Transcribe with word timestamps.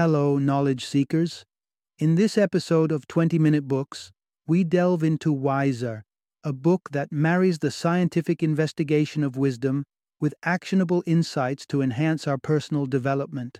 Hello, 0.00 0.38
knowledge 0.38 0.84
seekers. 0.86 1.44
In 1.98 2.14
this 2.14 2.38
episode 2.38 2.92
of 2.92 3.08
20 3.08 3.36
Minute 3.36 3.66
Books, 3.66 4.12
we 4.46 4.62
delve 4.62 5.02
into 5.02 5.32
Wiser, 5.32 6.04
a 6.44 6.52
book 6.52 6.90
that 6.92 7.10
marries 7.10 7.58
the 7.58 7.72
scientific 7.72 8.40
investigation 8.40 9.24
of 9.24 9.36
wisdom 9.36 9.82
with 10.20 10.36
actionable 10.44 11.02
insights 11.04 11.66
to 11.66 11.82
enhance 11.82 12.28
our 12.28 12.38
personal 12.38 12.86
development. 12.86 13.58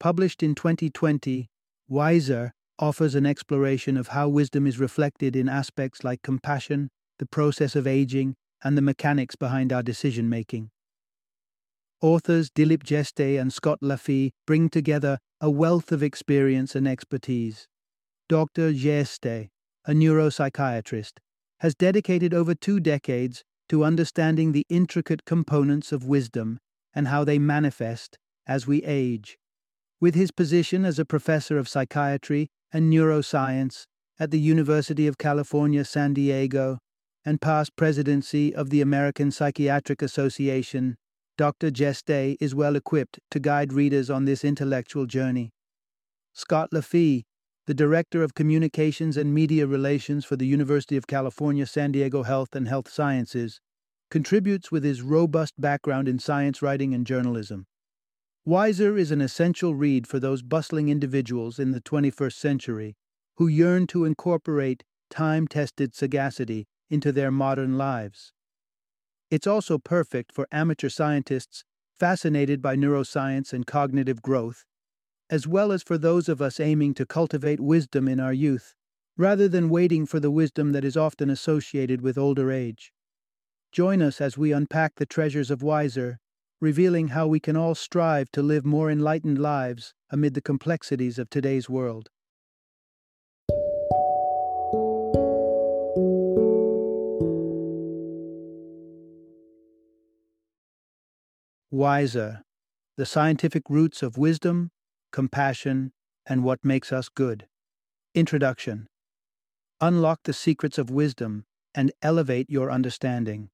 Published 0.00 0.42
in 0.42 0.56
2020, 0.56 1.46
Wiser 1.86 2.50
offers 2.80 3.14
an 3.14 3.24
exploration 3.24 3.96
of 3.96 4.08
how 4.08 4.28
wisdom 4.28 4.66
is 4.66 4.80
reflected 4.80 5.36
in 5.36 5.48
aspects 5.48 6.02
like 6.02 6.22
compassion, 6.22 6.88
the 7.20 7.26
process 7.26 7.76
of 7.76 7.86
aging, 7.86 8.34
and 8.64 8.76
the 8.76 8.82
mechanics 8.82 9.36
behind 9.36 9.72
our 9.72 9.84
decision 9.84 10.28
making. 10.28 10.70
Authors 12.02 12.50
Dilip 12.50 12.82
Jeste 12.82 13.40
and 13.40 13.52
Scott 13.52 13.78
LaFee 13.80 14.30
bring 14.44 14.68
together 14.68 15.18
a 15.40 15.50
wealth 15.50 15.92
of 15.92 16.02
experience 16.02 16.74
and 16.74 16.88
expertise. 16.88 17.68
Dr. 18.28 18.72
Jeste, 18.72 19.48
a 19.86 19.92
neuropsychiatrist, 19.92 21.12
has 21.60 21.74
dedicated 21.74 22.34
over 22.34 22.54
two 22.54 22.80
decades 22.80 23.44
to 23.68 23.84
understanding 23.84 24.52
the 24.52 24.66
intricate 24.68 25.24
components 25.24 25.92
of 25.92 26.06
wisdom 26.06 26.58
and 26.94 27.08
how 27.08 27.24
they 27.24 27.38
manifest 27.38 28.18
as 28.46 28.66
we 28.66 28.82
age. 28.82 29.38
With 30.00 30.14
his 30.14 30.30
position 30.30 30.84
as 30.84 30.98
a 30.98 31.04
professor 31.04 31.58
of 31.58 31.68
psychiatry 31.68 32.48
and 32.72 32.92
neuroscience 32.92 33.84
at 34.18 34.30
the 34.30 34.40
University 34.40 35.06
of 35.06 35.18
California, 35.18 35.84
San 35.84 36.14
Diego, 36.14 36.78
and 37.24 37.40
past 37.40 37.76
presidency 37.76 38.54
of 38.54 38.70
the 38.70 38.80
American 38.80 39.30
Psychiatric 39.30 40.02
Association, 40.02 40.96
Dr. 41.38 41.70
Jeste 41.70 42.36
is 42.40 42.52
well 42.52 42.74
equipped 42.74 43.20
to 43.30 43.38
guide 43.38 43.72
readers 43.72 44.10
on 44.10 44.24
this 44.24 44.44
intellectual 44.44 45.06
journey. 45.06 45.52
Scott 46.32 46.70
LaFee, 46.72 47.26
the 47.68 47.74
Director 47.74 48.24
of 48.24 48.34
Communications 48.34 49.16
and 49.16 49.32
Media 49.32 49.64
Relations 49.64 50.24
for 50.24 50.34
the 50.34 50.48
University 50.48 50.96
of 50.96 51.06
California 51.06 51.64
San 51.64 51.92
Diego 51.92 52.24
Health 52.24 52.56
and 52.56 52.66
Health 52.66 52.90
Sciences, 52.90 53.60
contributes 54.10 54.72
with 54.72 54.82
his 54.82 55.00
robust 55.00 55.54
background 55.60 56.08
in 56.08 56.18
science 56.18 56.60
writing 56.60 56.92
and 56.92 57.06
journalism. 57.06 57.66
Wiser 58.44 58.96
is 58.96 59.12
an 59.12 59.20
essential 59.20 59.76
read 59.76 60.08
for 60.08 60.18
those 60.18 60.42
bustling 60.42 60.88
individuals 60.88 61.60
in 61.60 61.70
the 61.70 61.80
21st 61.80 62.32
century 62.32 62.96
who 63.36 63.46
yearn 63.46 63.86
to 63.86 64.04
incorporate 64.04 64.82
time 65.08 65.46
tested 65.46 65.94
sagacity 65.94 66.66
into 66.90 67.12
their 67.12 67.30
modern 67.30 67.78
lives. 67.78 68.32
It's 69.30 69.46
also 69.46 69.78
perfect 69.78 70.32
for 70.32 70.48
amateur 70.50 70.88
scientists 70.88 71.64
fascinated 71.98 72.62
by 72.62 72.76
neuroscience 72.76 73.52
and 73.52 73.66
cognitive 73.66 74.22
growth, 74.22 74.64
as 75.28 75.46
well 75.46 75.72
as 75.72 75.82
for 75.82 75.98
those 75.98 76.28
of 76.28 76.40
us 76.40 76.60
aiming 76.60 76.94
to 76.94 77.04
cultivate 77.04 77.60
wisdom 77.60 78.08
in 78.08 78.20
our 78.20 78.32
youth, 78.32 78.74
rather 79.16 79.48
than 79.48 79.68
waiting 79.68 80.06
for 80.06 80.20
the 80.20 80.30
wisdom 80.30 80.72
that 80.72 80.84
is 80.84 80.96
often 80.96 81.28
associated 81.28 82.00
with 82.00 82.16
older 82.16 82.50
age. 82.50 82.92
Join 83.70 84.00
us 84.00 84.20
as 84.20 84.38
we 84.38 84.52
unpack 84.52 84.94
the 84.94 85.04
treasures 85.04 85.50
of 85.50 85.62
Wiser, 85.62 86.18
revealing 86.60 87.08
how 87.08 87.26
we 87.26 87.38
can 87.38 87.56
all 87.56 87.74
strive 87.74 88.30
to 88.30 88.42
live 88.42 88.64
more 88.64 88.90
enlightened 88.90 89.38
lives 89.38 89.92
amid 90.10 90.34
the 90.34 90.40
complexities 90.40 91.18
of 91.18 91.28
today's 91.28 91.68
world. 91.68 92.08
Wiser, 101.78 102.42
the 102.96 103.06
scientific 103.06 103.62
roots 103.70 104.02
of 104.02 104.18
wisdom, 104.18 104.72
compassion, 105.12 105.92
and 106.26 106.42
what 106.42 106.64
makes 106.64 106.92
us 106.92 107.08
good. 107.08 107.46
Introduction 108.16 108.88
Unlock 109.80 110.24
the 110.24 110.32
secrets 110.32 110.76
of 110.76 110.90
wisdom 110.90 111.44
and 111.76 111.92
elevate 112.02 112.50
your 112.50 112.72
understanding. 112.72 113.50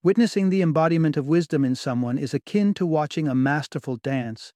Witnessing 0.00 0.48
the 0.48 0.62
embodiment 0.62 1.16
of 1.16 1.26
wisdom 1.26 1.64
in 1.64 1.74
someone 1.74 2.18
is 2.18 2.34
akin 2.34 2.72
to 2.74 2.86
watching 2.86 3.26
a 3.26 3.34
masterful 3.34 3.96
dance. 3.96 4.52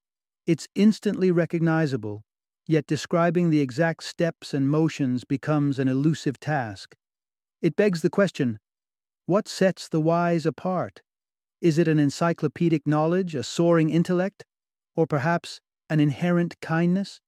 It's 0.47 0.69
instantly 0.77 1.33
recognizable, 1.33 2.23
yet 2.69 2.87
describing 2.87 3.51
the 3.51 3.61
exact 3.61 4.05
steps 4.05 4.55
and 4.55 4.71
motions 4.71 5.25
becomes 5.25 5.81
an 5.81 5.89
elusive 5.89 6.39
task. 6.39 6.95
It 7.61 7.75
begs 7.75 8.03
the 8.03 8.09
question 8.09 8.61
what 9.27 9.49
sets 9.49 9.89
the 9.89 10.01
wise 10.01 10.47
apart? 10.47 11.03
Is 11.63 11.79
it 11.79 11.87
an 11.87 12.01
encyclopedic 12.01 12.89
knowledge, 12.89 13.37
a 13.37 13.45
soaring 13.45 13.89
intellect, 13.89 14.45
or 14.97 15.07
perhaps 15.07 15.61
an 15.89 16.01
inherent 16.01 16.61
kindness? 16.61 17.21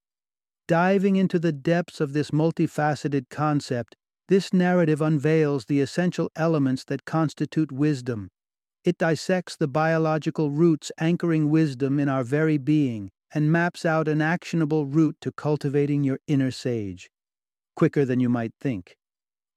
Diving 0.66 1.14
into 1.14 1.38
the 1.38 1.52
depths 1.52 2.00
of 2.00 2.14
this 2.14 2.32
multifaceted 2.32 3.30
concept, 3.30 3.94
this 4.26 4.52
narrative 4.52 5.00
unveils 5.00 5.66
the 5.66 5.80
essential 5.80 6.32
elements 6.34 6.84
that 6.86 7.04
constitute 7.04 7.70
wisdom. 7.70 8.28
It 8.82 8.98
dissects 8.98 9.56
the 9.56 9.68
biological 9.68 10.50
roots 10.50 10.90
anchoring 10.98 11.48
wisdom 11.48 12.00
in 12.00 12.08
our 12.08 12.24
very 12.24 12.58
being 12.58 13.12
and 13.32 13.52
maps 13.52 13.84
out 13.84 14.08
an 14.08 14.20
actionable 14.20 14.84
route 14.84 15.16
to 15.20 15.30
cultivating 15.30 16.02
your 16.02 16.18
inner 16.26 16.50
sage. 16.50 17.08
Quicker 17.76 18.04
than 18.04 18.18
you 18.18 18.28
might 18.28 18.54
think. 18.60 18.96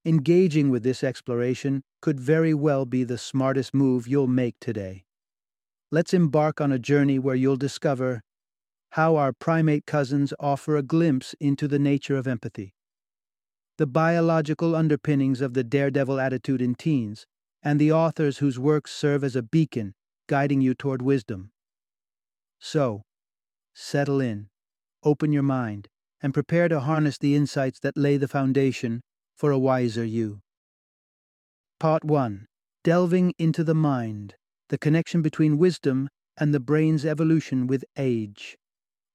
Engaging 0.08 0.70
with 0.70 0.84
this 0.84 1.04
exploration 1.04 1.84
could 2.02 2.18
very 2.18 2.54
well 2.54 2.86
be 2.86 3.04
the 3.04 3.18
smartest 3.18 3.74
move 3.74 4.08
you'll 4.08 4.26
make 4.26 4.56
today. 4.62 5.04
Let's 5.92 6.14
embark 6.14 6.62
on 6.62 6.72
a 6.72 6.80
journey 6.80 7.20
where 7.20 7.36
you'll 7.36 7.58
discover 7.58 8.22
how 8.92 9.18
our 9.18 9.34
primate 9.34 9.86
cousins 9.86 10.34
offer 10.40 10.78
a 10.78 10.82
glimpse 10.82 11.36
into 11.42 11.68
the 11.68 11.78
nature 11.78 12.16
of 12.16 12.26
empathy, 12.26 12.74
the 13.78 13.86
biological 13.86 14.78
underpinnings 14.78 15.42
of 15.42 15.56
the 15.56 15.64
daredevil 15.66 16.22
attitude 16.22 16.62
in 16.62 16.76
teens, 16.76 17.26
and 17.62 17.78
the 17.78 17.92
authors 17.92 18.38
whose 18.38 18.58
works 18.58 18.94
serve 18.94 19.26
as 19.26 19.36
a 19.36 19.44
beacon 19.44 19.94
guiding 20.30 20.62
you 20.62 20.74
toward 20.74 21.02
wisdom. 21.02 21.52
So, 22.62 23.02
settle 23.76 24.22
in, 24.22 24.48
open 25.04 25.34
your 25.34 25.44
mind, 25.44 25.90
and 26.22 26.34
prepare 26.34 26.70
to 26.70 26.80
harness 26.80 27.18
the 27.18 27.36
insights 27.36 27.80
that 27.82 27.98
lay 27.98 28.16
the 28.16 28.30
foundation 28.30 29.02
for 29.38 29.52
a 29.52 29.60
wiser 29.60 30.04
you. 30.04 30.40
Part 31.80 32.04
1 32.04 32.48
Delving 32.84 33.36
into 33.38 33.64
the 33.64 33.76
Mind 33.76 34.34
The 34.70 34.80
Connection 34.80 35.22
Between 35.22 35.60
Wisdom 35.60 36.10
and 36.40 36.54
the 36.54 36.60
Brain's 36.60 37.06
Evolution 37.06 37.68
with 37.68 37.86
Age. 37.98 38.58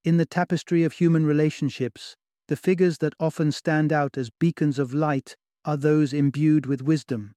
In 0.05 0.19
the 0.19 0.27
tapestry 0.27 0.85
of 0.85 0.93
human 0.93 1.27
relationships, 1.27 2.15
the 2.47 2.57
figures 2.57 2.99
that 2.99 3.15
often 3.19 3.51
stand 3.51 3.93
out 3.93 4.17
as 4.17 4.31
beacons 4.31 4.79
of 4.79 4.95
light 4.95 5.35
are 5.65 5.77
those 5.77 6.13
imbued 6.13 6.67
with 6.67 6.83
wisdom. 6.83 7.35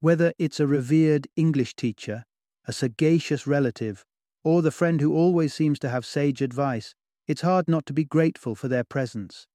Whether 0.00 0.32
it's 0.36 0.58
a 0.58 0.66
revered 0.66 1.28
English 1.36 1.76
teacher, 1.76 2.24
a 2.66 2.72
sagacious 2.72 3.46
relative, 3.46 4.04
or 4.42 4.62
the 4.62 4.72
friend 4.72 5.00
who 5.00 5.14
always 5.14 5.54
seems 5.54 5.78
to 5.78 5.88
have 5.88 6.04
sage 6.04 6.42
advice, 6.42 6.92
it's 7.28 7.42
hard 7.42 7.68
not 7.68 7.86
to 7.86 7.92
be 7.92 8.04
grateful 8.04 8.56
for 8.56 8.66
their 8.66 8.84
presence. 8.84 9.46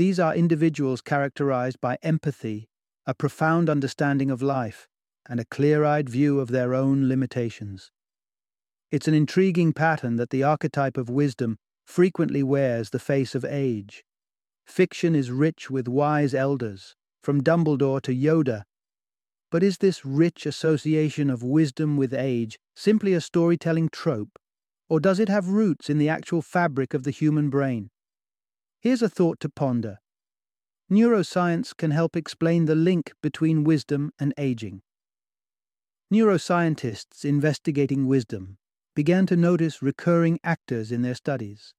These 0.00 0.18
are 0.18 0.34
individuals 0.34 1.02
characterized 1.02 1.78
by 1.78 1.98
empathy, 2.02 2.70
a 3.04 3.12
profound 3.12 3.68
understanding 3.68 4.30
of 4.30 4.40
life, 4.40 4.88
and 5.28 5.38
a 5.38 5.44
clear 5.44 5.84
eyed 5.84 6.08
view 6.08 6.40
of 6.40 6.48
their 6.48 6.72
own 6.72 7.06
limitations. 7.06 7.92
It's 8.90 9.08
an 9.08 9.12
intriguing 9.12 9.74
pattern 9.74 10.16
that 10.16 10.30
the 10.30 10.42
archetype 10.42 10.96
of 10.96 11.10
wisdom 11.10 11.58
frequently 11.84 12.42
wears 12.42 12.88
the 12.88 12.98
face 12.98 13.34
of 13.34 13.44
age. 13.44 14.02
Fiction 14.64 15.14
is 15.14 15.30
rich 15.30 15.70
with 15.70 15.86
wise 15.86 16.32
elders, 16.32 16.96
from 17.22 17.42
Dumbledore 17.42 18.00
to 18.00 18.14
Yoda. 18.14 18.62
But 19.50 19.62
is 19.62 19.76
this 19.76 20.06
rich 20.06 20.46
association 20.46 21.28
of 21.28 21.42
wisdom 21.42 21.98
with 21.98 22.14
age 22.14 22.58
simply 22.74 23.12
a 23.12 23.20
storytelling 23.20 23.90
trope, 23.90 24.38
or 24.88 24.98
does 24.98 25.20
it 25.20 25.28
have 25.28 25.48
roots 25.48 25.90
in 25.90 25.98
the 25.98 26.08
actual 26.08 26.40
fabric 26.40 26.94
of 26.94 27.02
the 27.02 27.10
human 27.10 27.50
brain? 27.50 27.90
Here's 28.80 29.02
a 29.02 29.08
thought 29.10 29.40
to 29.40 29.50
ponder. 29.50 29.98
Neuroscience 30.90 31.76
can 31.76 31.90
help 31.90 32.16
explain 32.16 32.64
the 32.64 32.74
link 32.74 33.12
between 33.22 33.62
wisdom 33.62 34.10
and 34.18 34.32
aging. 34.38 34.80
Neuroscientists 36.12 37.24
investigating 37.24 38.06
wisdom 38.06 38.56
began 38.96 39.26
to 39.26 39.36
notice 39.36 39.82
recurring 39.82 40.40
actors 40.42 40.90
in 40.90 41.02
their 41.02 41.14
studies. 41.14 41.74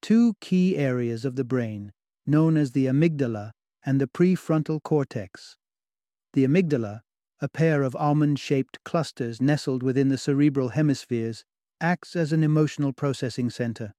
Two 0.00 0.34
key 0.40 0.76
areas 0.76 1.24
of 1.24 1.36
the 1.36 1.44
brain, 1.44 1.92
known 2.26 2.56
as 2.56 2.72
the 2.72 2.86
amygdala 2.86 3.52
and 3.84 4.00
the 4.00 4.08
prefrontal 4.08 4.82
cortex. 4.82 5.56
The 6.32 6.44
amygdala, 6.44 7.02
a 7.40 7.48
pair 7.48 7.82
of 7.82 7.94
almond 7.94 8.38
shaped 8.38 8.82
clusters 8.84 9.40
nestled 9.40 9.82
within 9.82 10.08
the 10.08 10.18
cerebral 10.18 10.70
hemispheres, 10.70 11.44
acts 11.80 12.16
as 12.16 12.32
an 12.32 12.42
emotional 12.42 12.92
processing 12.92 13.50
center. 13.50 13.92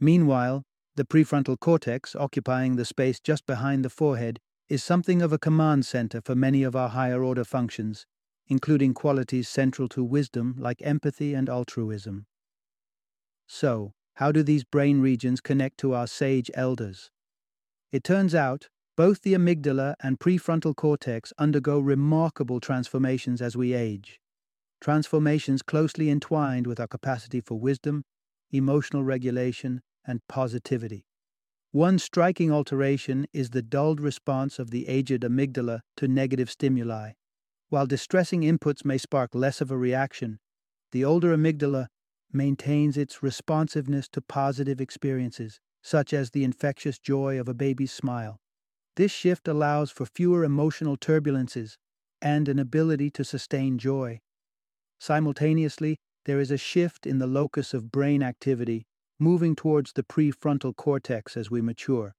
Meanwhile, 0.00 0.64
the 0.98 1.04
prefrontal 1.04 1.58
cortex, 1.58 2.16
occupying 2.16 2.74
the 2.74 2.84
space 2.84 3.20
just 3.20 3.46
behind 3.46 3.84
the 3.84 3.88
forehead, 3.88 4.40
is 4.68 4.82
something 4.82 5.22
of 5.22 5.32
a 5.32 5.38
command 5.38 5.86
center 5.86 6.20
for 6.20 6.34
many 6.34 6.64
of 6.64 6.74
our 6.74 6.88
higher 6.88 7.22
order 7.22 7.44
functions, 7.44 8.04
including 8.48 8.92
qualities 8.92 9.48
central 9.48 9.88
to 9.88 10.02
wisdom 10.02 10.56
like 10.58 10.82
empathy 10.82 11.34
and 11.34 11.48
altruism. 11.48 12.26
So, 13.46 13.92
How 14.14 14.32
do 14.32 14.42
these 14.42 14.64
brain 14.64 15.00
regions 15.00 15.40
connect 15.40 15.78
to 15.78 15.94
our 15.94 16.08
sage 16.08 16.50
elders? 16.54 17.12
It 17.92 18.02
turns 18.02 18.34
out 18.34 18.68
both 18.96 19.22
the 19.22 19.34
amygdala 19.34 19.94
and 20.00 20.18
prefrontal 20.18 20.74
cortex 20.74 21.32
undergo 21.38 21.78
remarkable 21.78 22.58
transformations 22.58 23.40
as 23.40 23.56
we 23.56 23.74
age. 23.74 24.18
Transformations 24.80 25.62
closely 25.62 26.10
entwined 26.10 26.66
with 26.66 26.80
our 26.80 26.88
capacity 26.88 27.40
for 27.40 27.60
wisdom, 27.60 28.02
emotional 28.50 29.04
regulation, 29.04 29.82
and 30.08 30.26
positivity. 30.26 31.04
One 31.70 31.98
striking 31.98 32.50
alteration 32.50 33.26
is 33.32 33.50
the 33.50 33.62
dulled 33.62 34.00
response 34.00 34.58
of 34.58 34.70
the 34.70 34.88
aged 34.88 35.20
amygdala 35.20 35.80
to 35.98 36.08
negative 36.08 36.50
stimuli. 36.50 37.12
While 37.68 37.86
distressing 37.86 38.40
inputs 38.40 38.84
may 38.84 38.98
spark 38.98 39.34
less 39.34 39.60
of 39.60 39.70
a 39.70 39.76
reaction, 39.76 40.38
the 40.92 41.04
older 41.04 41.36
amygdala 41.36 41.88
maintains 42.32 42.96
its 42.96 43.22
responsiveness 43.22 44.08
to 44.08 44.22
positive 44.22 44.80
experiences, 44.80 45.60
such 45.82 46.12
as 46.12 46.30
the 46.30 46.42
infectious 46.42 46.98
joy 46.98 47.38
of 47.38 47.48
a 47.48 47.54
baby's 47.54 47.92
smile. 47.92 48.40
This 48.96 49.12
shift 49.12 49.46
allows 49.46 49.90
for 49.90 50.06
fewer 50.06 50.42
emotional 50.42 50.96
turbulences 50.96 51.76
and 52.20 52.48
an 52.48 52.58
ability 52.58 53.10
to 53.10 53.24
sustain 53.24 53.78
joy. 53.78 54.20
Simultaneously, 54.98 55.98
there 56.24 56.40
is 56.40 56.50
a 56.50 56.58
shift 56.58 57.06
in 57.06 57.18
the 57.18 57.26
locus 57.26 57.72
of 57.72 57.92
brain 57.92 58.22
activity, 58.22 58.86
moving 59.18 59.56
towards 59.56 59.92
the 59.92 60.02
prefrontal 60.02 60.74
cortex 60.74 61.36
as 61.36 61.50
we 61.50 61.60
mature. 61.60 62.14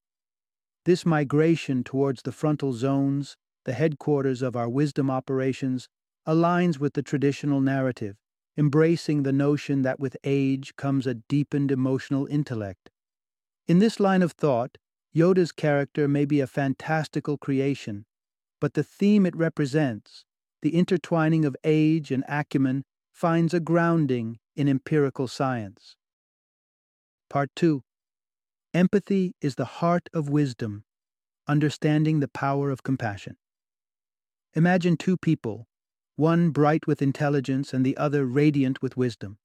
This 0.85 1.05
migration 1.05 1.83
towards 1.83 2.21
the 2.23 2.31
frontal 2.31 2.73
zones, 2.73 3.37
the 3.65 3.73
headquarters 3.73 4.41
of 4.41 4.55
our 4.55 4.69
wisdom 4.69 5.09
operations, 5.09 5.87
aligns 6.27 6.79
with 6.79 6.93
the 6.93 7.01
traditional 7.01 7.61
narrative, 7.61 8.17
embracing 8.57 9.23
the 9.23 9.33
notion 9.33 9.81
that 9.83 9.99
with 9.99 10.17
age 10.23 10.75
comes 10.75 11.07
a 11.07 11.13
deepened 11.13 11.71
emotional 11.71 12.25
intellect. 12.27 12.89
In 13.67 13.79
this 13.79 13.99
line 13.99 14.21
of 14.21 14.31
thought, 14.31 14.77
Yoda's 15.15 15.51
character 15.51 16.07
may 16.07 16.25
be 16.25 16.39
a 16.39 16.47
fantastical 16.47 17.37
creation, 17.37 18.05
but 18.59 18.73
the 18.73 18.83
theme 18.83 19.25
it 19.25 19.35
represents, 19.35 20.25
the 20.61 20.75
intertwining 20.75 21.45
of 21.45 21.55
age 21.63 22.11
and 22.11 22.23
acumen, 22.27 22.83
finds 23.11 23.53
a 23.53 23.59
grounding 23.59 24.39
in 24.55 24.67
empirical 24.67 25.27
science. 25.27 25.95
Part 27.29 27.51
2 27.57 27.83
Empathy 28.73 29.35
is 29.39 29.53
the 29.53 29.65
heart 29.65 30.09
of 30.15 30.29
wisdom, 30.29 30.83
understanding 31.47 32.21
the 32.21 32.27
power 32.27 32.71
of 32.71 32.81
compassion. 32.81 33.37
Imagine 34.55 34.97
two 34.97 35.15
people, 35.15 35.67
one 36.15 36.49
bright 36.49 36.87
with 36.87 37.03
intelligence 37.03 37.71
and 37.71 37.85
the 37.85 37.95
other 37.97 38.25
radiant 38.25 38.81
with 38.81 38.97
wisdom. 38.97 39.37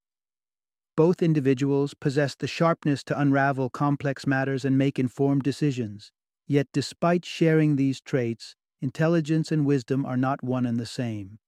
Both 0.96 1.22
individuals 1.22 1.92
possess 1.92 2.34
the 2.34 2.46
sharpness 2.46 3.04
to 3.04 3.20
unravel 3.20 3.68
complex 3.68 4.26
matters 4.26 4.64
and 4.64 4.78
make 4.78 4.98
informed 4.98 5.42
decisions. 5.42 6.10
Yet, 6.46 6.68
despite 6.72 7.26
sharing 7.26 7.76
these 7.76 8.00
traits, 8.00 8.56
intelligence 8.80 9.52
and 9.52 9.66
wisdom 9.66 10.06
are 10.06 10.16
not 10.16 10.42
one 10.42 10.64
and 10.64 10.80
the 10.80 10.86
same. 10.86 11.38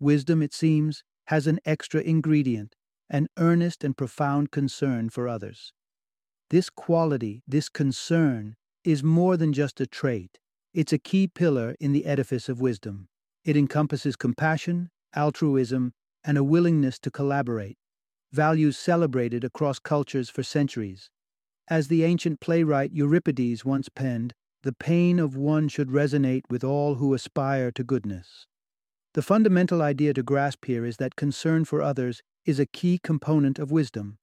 Wisdom, 0.00 0.40
it 0.40 0.54
seems, 0.54 1.04
has 1.26 1.46
an 1.46 1.60
extra 1.66 2.00
ingredient 2.00 2.73
an 3.10 3.28
earnest 3.38 3.84
and 3.84 3.96
profound 3.96 4.50
concern 4.50 5.10
for 5.10 5.28
others. 5.28 5.72
This 6.50 6.70
quality, 6.70 7.42
this 7.46 7.68
concern, 7.68 8.56
is 8.84 9.02
more 9.02 9.36
than 9.36 9.52
just 9.52 9.80
a 9.80 9.86
trait, 9.86 10.38
it's 10.72 10.92
a 10.92 10.98
key 10.98 11.28
pillar 11.28 11.76
in 11.80 11.92
the 11.92 12.04
edifice 12.04 12.48
of 12.48 12.60
wisdom. 12.60 13.08
It 13.44 13.56
encompasses 13.56 14.16
compassion, 14.16 14.90
altruism, 15.14 15.92
and 16.24 16.36
a 16.36 16.44
willingness 16.44 16.98
to 17.00 17.10
collaborate 17.10 17.76
values 18.32 18.76
celebrated 18.76 19.44
across 19.44 19.78
cultures 19.78 20.28
for 20.28 20.42
centuries. 20.42 21.08
As 21.68 21.86
the 21.86 22.02
ancient 22.02 22.40
playwright 22.40 22.90
Euripides 22.92 23.64
once 23.64 23.88
penned, 23.88 24.34
the 24.64 24.72
pain 24.72 25.20
of 25.20 25.36
one 25.36 25.68
should 25.68 25.88
resonate 25.88 26.42
with 26.50 26.64
all 26.64 26.96
who 26.96 27.14
aspire 27.14 27.70
to 27.70 27.84
goodness. 27.84 28.46
The 29.12 29.22
fundamental 29.22 29.80
idea 29.80 30.12
to 30.14 30.22
grasp 30.24 30.64
here 30.64 30.84
is 30.84 30.96
that 30.96 31.14
concern 31.14 31.64
for 31.64 31.80
others 31.80 32.22
is 32.46 32.58
a 32.58 32.66
key 32.66 32.98
component 33.02 33.58
of 33.58 33.70
wisdom. 33.70 34.18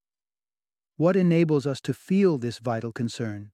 What 0.97 1.15
enables 1.15 1.65
us 1.65 1.81
to 1.81 1.93
feel 1.93 2.37
this 2.37 2.59
vital 2.59 2.91
concern? 2.91 3.51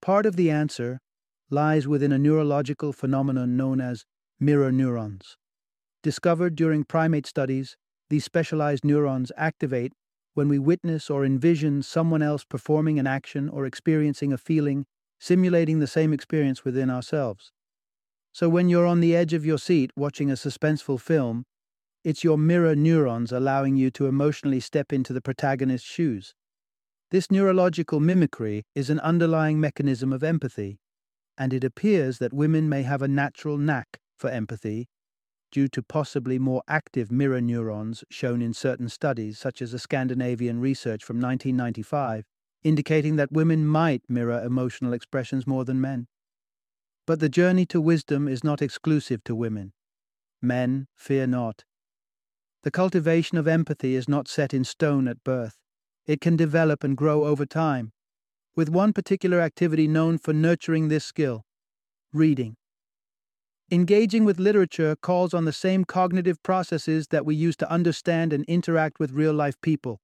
Part 0.00 0.26
of 0.26 0.36
the 0.36 0.50
answer 0.50 1.00
lies 1.50 1.88
within 1.88 2.12
a 2.12 2.18
neurological 2.18 2.92
phenomenon 2.92 3.56
known 3.56 3.80
as 3.80 4.04
mirror 4.38 4.72
neurons. 4.72 5.36
Discovered 6.02 6.56
during 6.56 6.84
primate 6.84 7.26
studies, 7.26 7.76
these 8.10 8.24
specialized 8.24 8.84
neurons 8.84 9.32
activate 9.36 9.92
when 10.34 10.48
we 10.48 10.58
witness 10.58 11.10
or 11.10 11.24
envision 11.24 11.82
someone 11.82 12.22
else 12.22 12.44
performing 12.44 12.98
an 12.98 13.06
action 13.06 13.48
or 13.48 13.66
experiencing 13.66 14.32
a 14.32 14.38
feeling, 14.38 14.86
simulating 15.20 15.78
the 15.78 15.86
same 15.86 16.12
experience 16.12 16.64
within 16.64 16.90
ourselves. 16.90 17.52
So 18.32 18.48
when 18.48 18.68
you're 18.68 18.86
on 18.86 19.00
the 19.00 19.14
edge 19.14 19.34
of 19.34 19.44
your 19.44 19.58
seat 19.58 19.90
watching 19.94 20.30
a 20.30 20.34
suspenseful 20.34 21.00
film, 21.00 21.44
it's 22.04 22.24
your 22.24 22.36
mirror 22.36 22.74
neurons 22.74 23.32
allowing 23.32 23.76
you 23.76 23.90
to 23.92 24.06
emotionally 24.06 24.60
step 24.60 24.92
into 24.92 25.12
the 25.12 25.20
protagonist's 25.20 25.88
shoes. 25.88 26.34
This 27.10 27.30
neurological 27.30 28.00
mimicry 28.00 28.64
is 28.74 28.90
an 28.90 28.98
underlying 29.00 29.60
mechanism 29.60 30.12
of 30.12 30.24
empathy, 30.24 30.80
and 31.38 31.52
it 31.52 31.62
appears 31.62 32.18
that 32.18 32.32
women 32.32 32.68
may 32.68 32.82
have 32.82 33.02
a 33.02 33.08
natural 33.08 33.58
knack 33.58 33.98
for 34.16 34.30
empathy 34.30 34.88
due 35.52 35.68
to 35.68 35.82
possibly 35.82 36.38
more 36.38 36.62
active 36.66 37.12
mirror 37.12 37.40
neurons 37.40 38.02
shown 38.10 38.40
in 38.40 38.54
certain 38.54 38.88
studies, 38.88 39.38
such 39.38 39.60
as 39.60 39.74
a 39.74 39.78
Scandinavian 39.78 40.58
research 40.58 41.04
from 41.04 41.20
1995, 41.20 42.24
indicating 42.64 43.16
that 43.16 43.30
women 43.30 43.66
might 43.66 44.02
mirror 44.08 44.42
emotional 44.42 44.94
expressions 44.94 45.46
more 45.46 45.64
than 45.64 45.80
men. 45.80 46.06
But 47.06 47.20
the 47.20 47.28
journey 47.28 47.66
to 47.66 47.80
wisdom 47.80 48.26
is 48.26 48.42
not 48.42 48.62
exclusive 48.62 49.22
to 49.24 49.34
women. 49.34 49.72
Men, 50.40 50.86
fear 50.96 51.26
not. 51.26 51.64
The 52.62 52.70
cultivation 52.70 53.38
of 53.38 53.48
empathy 53.48 53.96
is 53.96 54.08
not 54.08 54.28
set 54.28 54.54
in 54.54 54.62
stone 54.62 55.08
at 55.08 55.24
birth. 55.24 55.58
It 56.06 56.20
can 56.20 56.36
develop 56.36 56.84
and 56.84 56.96
grow 56.96 57.24
over 57.24 57.44
time, 57.44 57.92
with 58.54 58.68
one 58.68 58.92
particular 58.92 59.40
activity 59.40 59.88
known 59.88 60.18
for 60.18 60.32
nurturing 60.32 60.88
this 60.88 61.04
skill 61.04 61.44
reading. 62.12 62.56
Engaging 63.70 64.24
with 64.24 64.38
literature 64.38 64.94
calls 64.94 65.32
on 65.32 65.44
the 65.44 65.52
same 65.52 65.84
cognitive 65.84 66.42
processes 66.42 67.08
that 67.08 67.24
we 67.24 67.34
use 67.34 67.56
to 67.56 67.70
understand 67.70 68.32
and 68.32 68.44
interact 68.44 69.00
with 69.00 69.12
real 69.12 69.32
life 69.32 69.58
people. 69.62 70.00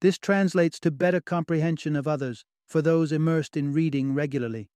This 0.00 0.18
translates 0.18 0.78
to 0.80 0.90
better 0.90 1.20
comprehension 1.20 1.96
of 1.96 2.06
others 2.06 2.44
for 2.66 2.82
those 2.82 3.10
immersed 3.10 3.56
in 3.56 3.72
reading 3.72 4.14
regularly. 4.14 4.70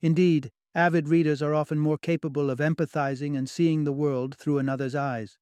Indeed, 0.00 0.52
avid 0.74 1.08
readers 1.08 1.42
are 1.42 1.54
often 1.54 1.78
more 1.78 1.98
capable 1.98 2.48
of 2.48 2.60
empathizing 2.60 3.36
and 3.36 3.50
seeing 3.50 3.84
the 3.84 3.92
world 3.92 4.36
through 4.38 4.58
another's 4.58 4.94
eyes. 4.94 5.36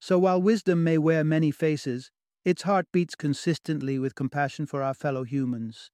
So 0.00 0.18
while 0.18 0.40
wisdom 0.40 0.82
may 0.82 0.98
wear 0.98 1.22
many 1.22 1.50
faces, 1.50 2.10
its 2.44 2.62
heart 2.62 2.86
beats 2.90 3.14
consistently 3.14 3.98
with 3.98 4.14
compassion 4.14 4.66
for 4.66 4.82
our 4.82 4.94
fellow 4.94 5.24
humans, 5.24 5.90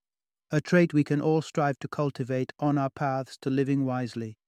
a 0.50 0.60
trait 0.60 0.94
we 0.94 1.02
can 1.02 1.20
all 1.20 1.42
strive 1.42 1.78
to 1.80 1.88
cultivate 1.88 2.52
on 2.60 2.78
our 2.78 2.90
paths 2.90 3.36
to 3.42 3.50
living 3.50 3.84
wisely. 3.84 4.38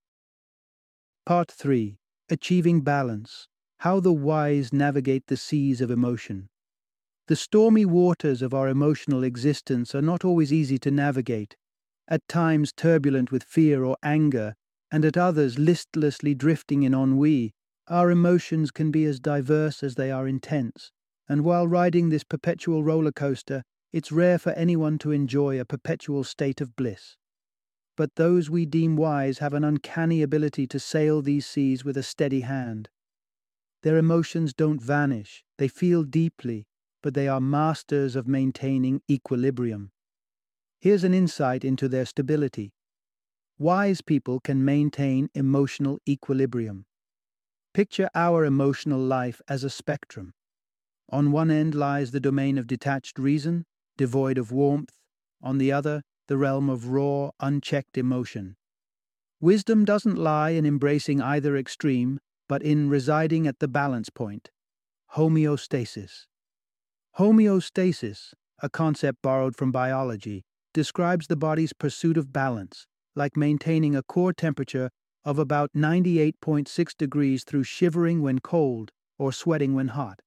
Part 1.26 1.50
3 1.50 1.98
Achieving 2.30 2.82
Balance 2.82 3.48
How 3.78 3.98
the 3.98 4.12
Wise 4.12 4.72
Navigate 4.72 5.26
the 5.26 5.36
Seas 5.36 5.80
of 5.80 5.90
Emotion. 5.90 6.48
The 7.26 7.36
stormy 7.36 7.84
waters 7.84 8.42
of 8.42 8.54
our 8.54 8.68
emotional 8.68 9.24
existence 9.24 9.94
are 9.94 10.00
not 10.00 10.24
always 10.24 10.52
easy 10.52 10.78
to 10.78 10.90
navigate, 10.90 11.56
at 12.06 12.26
times 12.28 12.72
turbulent 12.72 13.32
with 13.32 13.42
fear 13.42 13.84
or 13.84 13.96
anger, 14.02 14.54
and 14.90 15.04
at 15.04 15.16
others 15.16 15.58
listlessly 15.58 16.34
drifting 16.34 16.84
in 16.84 16.94
ennui. 16.94 17.52
Our 17.88 18.10
emotions 18.10 18.70
can 18.70 18.90
be 18.90 19.04
as 19.04 19.20
diverse 19.20 19.82
as 19.82 19.94
they 19.94 20.10
are 20.10 20.28
intense, 20.28 20.92
and 21.28 21.42
while 21.42 21.66
riding 21.66 22.08
this 22.08 22.24
perpetual 22.24 22.84
roller 22.84 23.12
coaster, 23.12 23.62
it's 23.92 24.12
rare 24.12 24.38
for 24.38 24.52
anyone 24.52 24.98
to 24.98 25.12
enjoy 25.12 25.58
a 25.58 25.64
perpetual 25.64 26.24
state 26.24 26.60
of 26.60 26.76
bliss 26.76 27.16
but 27.98 28.14
those 28.14 28.48
we 28.48 28.64
deem 28.64 28.94
wise 28.94 29.38
have 29.38 29.52
an 29.52 29.64
uncanny 29.64 30.22
ability 30.22 30.68
to 30.68 30.78
sail 30.78 31.20
these 31.20 31.44
seas 31.44 31.84
with 31.84 31.96
a 31.96 32.02
steady 32.04 32.42
hand. 32.42 32.88
Their 33.82 33.96
emotions 33.96 34.54
don't 34.54 34.80
vanish, 34.80 35.42
they 35.58 35.66
feel 35.66 36.04
deeply, 36.04 36.68
but 37.02 37.14
they 37.14 37.26
are 37.26 37.40
masters 37.40 38.14
of 38.14 38.28
maintaining 38.28 39.02
equilibrium. 39.10 39.90
Here's 40.78 41.02
an 41.02 41.12
insight 41.12 41.64
into 41.64 41.88
their 41.88 42.06
stability. 42.06 42.72
Wise 43.58 44.00
people 44.00 44.38
can 44.38 44.64
maintain 44.64 45.28
emotional 45.34 45.98
equilibrium. 46.08 46.86
Picture 47.78 48.10
our 48.12 48.44
emotional 48.44 48.98
life 48.98 49.40
as 49.46 49.62
a 49.62 49.70
spectrum. 49.70 50.32
On 51.10 51.30
one 51.30 51.48
end 51.48 51.76
lies 51.76 52.10
the 52.10 52.18
domain 52.18 52.58
of 52.58 52.66
detached 52.66 53.20
reason, 53.20 53.66
devoid 53.96 54.36
of 54.36 54.50
warmth. 54.50 54.96
On 55.40 55.58
the 55.58 55.70
other, 55.70 56.02
the 56.26 56.36
realm 56.36 56.68
of 56.68 56.88
raw, 56.88 57.30
unchecked 57.38 57.96
emotion. 57.96 58.56
Wisdom 59.40 59.84
doesn't 59.84 60.18
lie 60.18 60.50
in 60.50 60.66
embracing 60.66 61.22
either 61.22 61.56
extreme, 61.56 62.18
but 62.48 62.64
in 62.64 62.90
residing 62.90 63.46
at 63.46 63.60
the 63.60 63.68
balance 63.68 64.10
point 64.10 64.50
homeostasis. 65.14 66.26
Homeostasis, 67.16 68.32
a 68.60 68.68
concept 68.68 69.22
borrowed 69.22 69.54
from 69.54 69.70
biology, 69.70 70.42
describes 70.74 71.28
the 71.28 71.36
body's 71.36 71.72
pursuit 71.72 72.18
of 72.18 72.32
balance, 72.32 72.88
like 73.14 73.36
maintaining 73.36 73.94
a 73.94 74.02
core 74.02 74.32
temperature 74.32 74.90
of 75.24 75.38
about 75.38 75.72
98.6 75.74 76.96
degrees 76.96 77.44
through 77.44 77.64
shivering 77.64 78.22
when 78.22 78.38
cold 78.38 78.92
or 79.18 79.32
sweating 79.32 79.74
when 79.74 79.88
hot. 79.88 80.20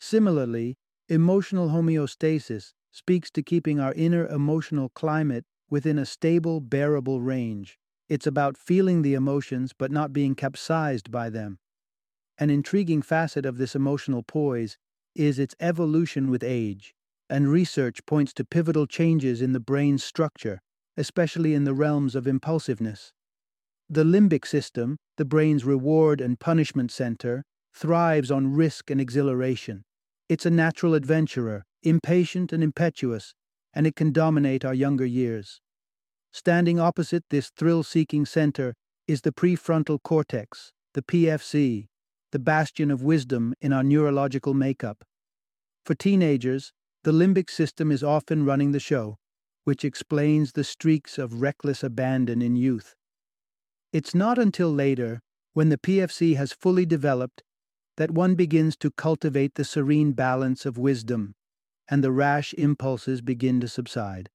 Similarly, 0.00 0.76
emotional 1.08 1.70
homeostasis 1.70 2.72
speaks 2.90 3.30
to 3.32 3.42
keeping 3.42 3.80
our 3.80 3.92
inner 3.94 4.26
emotional 4.26 4.88
climate 4.90 5.44
within 5.68 5.98
a 5.98 6.06
stable, 6.06 6.60
bearable 6.60 7.20
range. 7.20 7.78
It's 8.08 8.26
about 8.26 8.56
feeling 8.56 9.02
the 9.02 9.14
emotions 9.14 9.72
but 9.76 9.90
not 9.90 10.12
being 10.12 10.34
capsized 10.34 11.10
by 11.10 11.30
them. 11.30 11.58
An 12.38 12.50
intriguing 12.50 13.02
facet 13.02 13.46
of 13.46 13.58
this 13.58 13.74
emotional 13.74 14.22
poise 14.22 14.78
is 15.14 15.38
its 15.38 15.54
evolution 15.58 16.30
with 16.30 16.44
age, 16.44 16.94
and 17.28 17.48
research 17.48 18.04
points 18.06 18.32
to 18.34 18.44
pivotal 18.44 18.86
changes 18.86 19.40
in 19.42 19.52
the 19.52 19.60
brain's 19.60 20.04
structure, 20.04 20.60
especially 20.96 21.54
in 21.54 21.64
the 21.64 21.74
realms 21.74 22.14
of 22.14 22.26
impulsiveness. 22.26 23.12
The 23.88 24.04
limbic 24.04 24.46
system, 24.46 24.96
the 25.16 25.24
brain's 25.24 25.64
reward 25.64 26.20
and 26.20 26.40
punishment 26.40 26.90
center, 26.90 27.44
thrives 27.72 28.30
on 28.32 28.52
risk 28.52 28.90
and 28.90 29.00
exhilaration. 29.00 29.84
It's 30.28 30.44
a 30.44 30.50
natural 30.50 30.94
adventurer, 30.94 31.62
impatient 31.84 32.52
and 32.52 32.64
impetuous, 32.64 33.32
and 33.72 33.86
it 33.86 33.94
can 33.94 34.10
dominate 34.10 34.64
our 34.64 34.74
younger 34.74 35.06
years. 35.06 35.60
Standing 36.32 36.80
opposite 36.80 37.24
this 37.30 37.50
thrill 37.50 37.84
seeking 37.84 38.26
center 38.26 38.74
is 39.06 39.20
the 39.20 39.32
prefrontal 39.32 40.02
cortex, 40.02 40.72
the 40.94 41.02
PFC, 41.02 41.86
the 42.32 42.38
bastion 42.40 42.90
of 42.90 43.02
wisdom 43.02 43.54
in 43.60 43.72
our 43.72 43.84
neurological 43.84 44.52
makeup. 44.52 45.04
For 45.84 45.94
teenagers, 45.94 46.72
the 47.04 47.12
limbic 47.12 47.50
system 47.50 47.92
is 47.92 48.02
often 48.02 48.44
running 48.44 48.72
the 48.72 48.80
show, 48.80 49.18
which 49.62 49.84
explains 49.84 50.52
the 50.52 50.64
streaks 50.64 51.18
of 51.18 51.40
reckless 51.40 51.84
abandon 51.84 52.42
in 52.42 52.56
youth. 52.56 52.96
It's 53.96 54.14
not 54.14 54.36
until 54.36 54.70
later, 54.70 55.22
when 55.54 55.70
the 55.70 55.78
PFC 55.78 56.36
has 56.36 56.52
fully 56.52 56.84
developed, 56.84 57.42
that 57.96 58.10
one 58.10 58.34
begins 58.34 58.76
to 58.76 58.90
cultivate 58.90 59.54
the 59.54 59.64
serene 59.64 60.12
balance 60.12 60.66
of 60.66 60.76
wisdom, 60.76 61.34
and 61.88 62.04
the 62.04 62.12
rash 62.12 62.52
impulses 62.58 63.22
begin 63.22 63.58
to 63.60 63.68
subside. 63.68 64.28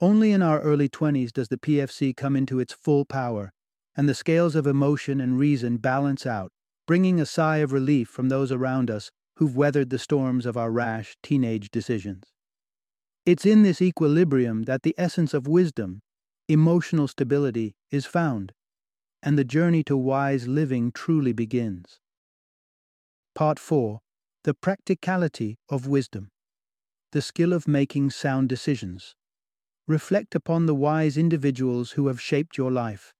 Only 0.00 0.30
in 0.30 0.42
our 0.42 0.60
early 0.60 0.88
20s 0.88 1.32
does 1.32 1.48
the 1.48 1.56
PFC 1.56 2.16
come 2.16 2.36
into 2.36 2.60
its 2.60 2.72
full 2.72 3.04
power, 3.04 3.50
and 3.96 4.08
the 4.08 4.14
scales 4.14 4.54
of 4.54 4.64
emotion 4.64 5.20
and 5.20 5.40
reason 5.40 5.78
balance 5.78 6.24
out, 6.24 6.52
bringing 6.86 7.20
a 7.20 7.26
sigh 7.26 7.56
of 7.56 7.72
relief 7.72 8.08
from 8.08 8.28
those 8.28 8.52
around 8.52 8.92
us 8.92 9.10
who've 9.38 9.56
weathered 9.56 9.90
the 9.90 9.98
storms 9.98 10.46
of 10.46 10.56
our 10.56 10.70
rash 10.70 11.16
teenage 11.20 11.72
decisions. 11.72 12.30
It's 13.26 13.44
in 13.44 13.64
this 13.64 13.82
equilibrium 13.82 14.66
that 14.66 14.84
the 14.84 14.94
essence 14.96 15.34
of 15.34 15.48
wisdom, 15.48 16.00
emotional 16.48 17.08
stability, 17.08 17.74
is 17.90 18.06
found, 18.06 18.52
and 19.22 19.38
the 19.38 19.44
journey 19.44 19.82
to 19.84 19.96
wise 19.96 20.48
living 20.48 20.92
truly 20.92 21.32
begins. 21.32 22.00
Part 23.34 23.58
4 23.58 24.00
The 24.44 24.54
Practicality 24.54 25.58
of 25.68 25.86
Wisdom 25.86 26.30
The 27.12 27.22
Skill 27.22 27.52
of 27.52 27.68
Making 27.68 28.10
Sound 28.10 28.48
Decisions. 28.48 29.14
Reflect 29.86 30.34
upon 30.34 30.66
the 30.66 30.74
wise 30.74 31.16
individuals 31.16 31.92
who 31.92 32.06
have 32.06 32.20
shaped 32.20 32.56
your 32.56 32.70
life. 32.70 33.12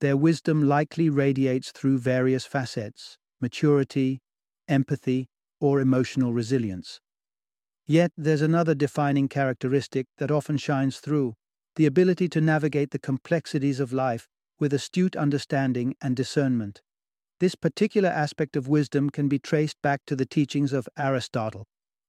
Their 0.00 0.16
wisdom 0.16 0.68
likely 0.68 1.10
radiates 1.10 1.72
through 1.72 1.98
various 1.98 2.44
facets 2.44 3.18
maturity, 3.40 4.20
empathy, 4.66 5.28
or 5.60 5.80
emotional 5.80 6.32
resilience. 6.32 7.00
Yet 7.86 8.12
there's 8.16 8.42
another 8.42 8.74
defining 8.74 9.28
characteristic 9.28 10.06
that 10.18 10.30
often 10.30 10.56
shines 10.56 10.98
through 10.98 11.34
the 11.76 11.86
ability 11.86 12.28
to 12.30 12.40
navigate 12.40 12.90
the 12.90 12.98
complexities 12.98 13.80
of 13.80 13.92
life 13.92 14.28
with 14.58 14.72
astute 14.72 15.16
understanding 15.16 15.94
and 16.00 16.16
discernment. 16.16 16.82
This 17.40 17.54
particular 17.54 18.08
aspect 18.08 18.56
of 18.56 18.68
wisdom 18.68 19.10
can 19.10 19.28
be 19.28 19.38
traced 19.38 19.80
back 19.82 20.00
to 20.06 20.16
the 20.16 20.26
teachings 20.26 20.72
of 20.72 20.88
Aristotle, 20.98 21.66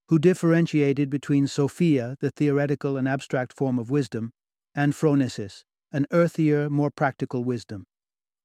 who 0.07 0.17
differentiated 0.17 1.09
between 1.09 1.45
Sophia, 1.45 2.17
the 2.19 2.31
theoretical 2.31 2.97
and 2.97 3.07
abstract 3.07 3.53
form 3.53 3.77
of 3.77 3.91
wisdom, 3.91 4.31
and 4.73 4.93
phronesis, 4.93 5.63
an 5.91 6.07
earthier, 6.11 6.69
more 6.69 6.89
practical 6.89 7.43
wisdom. 7.43 7.85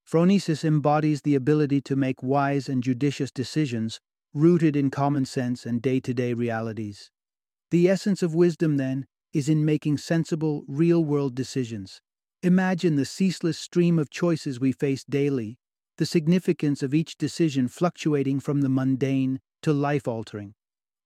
Phronesis 0.07 0.65
embodies 0.65 1.23
the 1.23 1.35
ability 1.35 1.81
to 1.81 1.97
make 1.97 2.23
wise 2.23 2.69
and 2.69 2.83
judicious 2.83 3.31
decisions 3.31 4.01
rooted 4.35 4.77
in 4.77 4.91
common 4.91 5.25
sense 5.25 5.65
and 5.65 5.81
day 5.81 6.01
to 6.01 6.13
day 6.13 6.35
realities. 6.35 7.11
The 7.71 7.89
essence 7.89 8.23
of 8.23 8.35
wisdom, 8.35 8.77
then, 8.77 9.07
is 9.33 9.49
in 9.49 9.65
making 9.65 9.99
sensible, 9.99 10.65
real 10.69 11.03
world 11.05 11.35
decisions. 11.35 12.03
Imagine 12.45 12.97
the 12.97 13.07
ceaseless 13.07 13.59
stream 13.59 13.99
of 13.99 14.11
choices 14.11 14.61
we 14.61 14.71
face 14.71 15.03
daily 15.03 15.57
the 15.97 16.05
significance 16.05 16.83
of 16.83 16.93
each 16.93 17.17
decision 17.17 17.69
fluctuating 17.69 18.39
from 18.39 18.61
the 18.61 18.69
mundane 18.69 19.41
to 19.63 19.73
life 19.73 20.07
altering. 20.07 20.53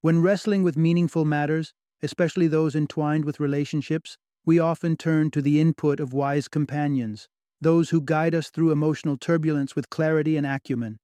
When 0.01 0.21
wrestling 0.21 0.65
with 0.65 0.77
meaningful 0.77 1.25
matters, 1.25 1.75
especially 2.03 2.49
those 2.49 2.75
entwined 2.75 3.25
with 3.25 3.39
relationships, 3.39 4.19
we 4.45 4.59
often 4.59 4.97
turn 4.97 5.31
to 5.31 5.41
the 5.41 5.61
input 5.61 6.01
of 6.01 6.13
wise 6.13 6.49
companions, 6.49 7.29
those 7.61 7.91
who 7.91 8.01
guide 8.01 8.35
us 8.35 8.51
through 8.51 8.73
emotional 8.73 9.17
turbulence 9.17 9.77
with 9.77 9.91
clarity 9.91 10.37
and 10.37 10.47
acumen. 10.47 10.99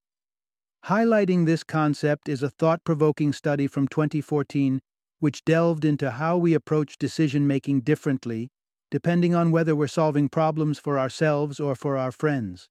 Highlighting 0.86 1.46
this 1.46 1.62
concept 1.62 2.28
is 2.28 2.42
a 2.42 2.50
thought 2.50 2.82
provoking 2.82 3.32
study 3.32 3.68
from 3.68 3.86
2014 3.86 4.80
which 5.20 5.44
delved 5.44 5.84
into 5.84 6.10
how 6.10 6.36
we 6.36 6.54
approach 6.54 6.98
decision 6.98 7.46
making 7.46 7.82
differently, 7.82 8.50
depending 8.94 9.34
on 9.34 9.50
whether 9.50 9.74
we're 9.74 9.98
solving 10.00 10.28
problems 10.28 10.78
for 10.78 11.00
ourselves 11.00 11.58
or 11.58 11.74
for 11.74 11.96
our 11.96 12.12
friends 12.12 12.68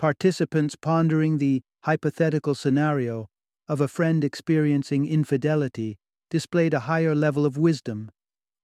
participants 0.00 0.76
pondering 0.76 1.36
the 1.36 1.60
hypothetical 1.84 2.54
scenario 2.54 3.28
of 3.68 3.82
a 3.82 3.86
friend 3.86 4.24
experiencing 4.24 5.06
infidelity 5.06 5.98
displayed 6.30 6.72
a 6.72 6.86
higher 6.90 7.14
level 7.14 7.44
of 7.44 7.58
wisdom, 7.58 8.10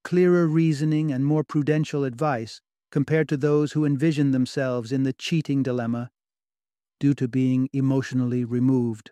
clearer 0.02 0.46
reasoning, 0.46 1.12
and 1.12 1.26
more 1.26 1.44
prudential 1.44 2.04
advice 2.04 2.62
compared 2.90 3.28
to 3.28 3.36
those 3.36 3.72
who 3.72 3.84
envisioned 3.84 4.32
themselves 4.32 4.92
in 4.92 5.02
the 5.02 5.12
cheating 5.12 5.62
dilemma 5.62 6.10
due 6.98 7.12
to 7.12 7.28
being 7.28 7.68
emotionally 7.74 8.42
removed. 8.42 9.10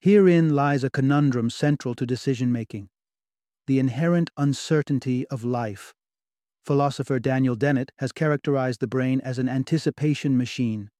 Herein 0.00 0.56
lies 0.56 0.82
a 0.82 0.90
conundrum 0.90 1.50
central 1.50 1.94
to 1.94 2.04
decision 2.04 2.50
making 2.50 2.88
the 3.68 3.78
inherent 3.78 4.28
uncertainty 4.36 5.24
of 5.28 5.44
life. 5.44 5.94
Philosopher 6.64 7.18
Daniel 7.18 7.56
Dennett 7.56 7.92
has 7.98 8.12
characterized 8.12 8.80
the 8.80 8.86
brain 8.86 9.20
as 9.22 9.38
an 9.38 9.48
anticipation 9.48 10.36
machine 10.36 10.90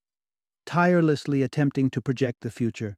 tirelessly 0.67 1.43
attempting 1.43 1.91
to 1.91 2.01
project 2.01 2.41
the 2.41 2.51
future. 2.51 2.97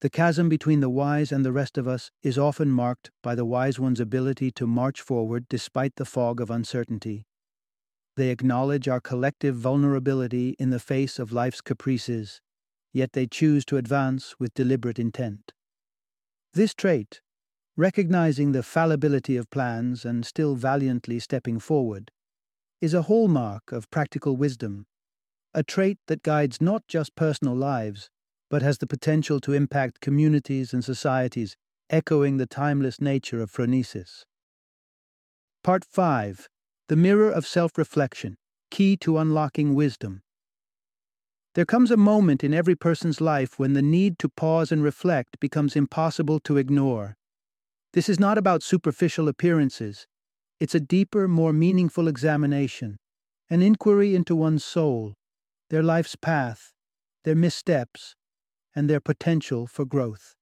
The 0.00 0.10
chasm 0.10 0.48
between 0.48 0.80
the 0.80 0.90
wise 0.90 1.32
and 1.32 1.44
the 1.44 1.52
rest 1.52 1.78
of 1.78 1.88
us 1.88 2.10
is 2.22 2.36
often 2.36 2.70
marked 2.70 3.10
by 3.22 3.34
the 3.34 3.44
wise 3.44 3.78
one's 3.78 4.00
ability 4.00 4.50
to 4.52 4.66
march 4.66 5.00
forward 5.00 5.46
despite 5.48 5.96
the 5.96 6.04
fog 6.04 6.40
of 6.40 6.50
uncertainty. 6.50 7.26
They 8.16 8.28
acknowledge 8.28 8.86
our 8.86 9.00
collective 9.00 9.56
vulnerability 9.56 10.56
in 10.58 10.70
the 10.70 10.78
face 10.78 11.18
of 11.18 11.32
life's 11.32 11.60
caprices, 11.60 12.40
yet 12.92 13.12
they 13.12 13.26
choose 13.26 13.64
to 13.66 13.76
advance 13.76 14.34
with 14.38 14.54
deliberate 14.54 14.98
intent. 14.98 15.52
This 16.52 16.74
trait, 16.74 17.22
recognizing 17.76 18.52
the 18.52 18.62
fallibility 18.62 19.36
of 19.36 19.50
plans 19.50 20.04
and 20.04 20.24
still 20.24 20.54
valiantly 20.54 21.18
stepping 21.18 21.58
forward, 21.58 22.10
is 22.80 22.94
a 22.94 23.02
hallmark 23.02 23.72
of 23.72 23.90
practical 23.90 24.36
wisdom 24.36 24.86
a 25.54 25.62
trait 25.62 25.98
that 26.08 26.22
guides 26.24 26.60
not 26.60 26.82
just 26.88 27.14
personal 27.14 27.54
lives, 27.54 28.10
but 28.50 28.60
has 28.60 28.78
the 28.78 28.86
potential 28.86 29.40
to 29.40 29.52
impact 29.52 30.00
communities 30.00 30.74
and 30.74 30.84
societies, 30.84 31.56
echoing 31.88 32.36
the 32.36 32.46
timeless 32.46 33.00
nature 33.00 33.40
of 33.40 33.52
phronesis. 33.52 34.24
Part 35.62 35.84
5 35.84 36.48
The 36.88 36.96
Mirror 36.96 37.30
of 37.30 37.46
Self 37.46 37.78
Reflection 37.78 38.36
Key 38.70 38.96
to 38.98 39.18
Unlocking 39.18 39.74
Wisdom. 39.74 40.22
There 41.54 41.64
comes 41.64 41.92
a 41.92 41.96
moment 41.96 42.42
in 42.42 42.52
every 42.52 42.74
person's 42.74 43.20
life 43.20 43.60
when 43.60 43.74
the 43.74 43.82
need 43.82 44.18
to 44.18 44.28
pause 44.28 44.72
and 44.72 44.82
reflect 44.82 45.38
becomes 45.38 45.76
impossible 45.76 46.40
to 46.40 46.56
ignore. 46.56 47.16
This 47.94 48.08
is 48.08 48.18
not 48.18 48.38
about 48.38 48.64
superficial 48.64 49.28
appearances, 49.28 50.08
it's 50.58 50.74
a 50.74 50.80
deeper, 50.80 51.28
more 51.28 51.52
meaningful 51.52 52.08
examination, 52.08 52.98
an 53.48 53.62
inquiry 53.62 54.16
into 54.16 54.34
one's 54.34 54.64
soul, 54.64 55.14
their 55.70 55.80
life's 55.82 56.16
path, 56.16 56.72
their 57.22 57.36
missteps, 57.36 58.16
and 58.74 58.90
their 58.90 58.98
potential 58.98 59.68
for 59.68 59.84
growth. 59.84 60.34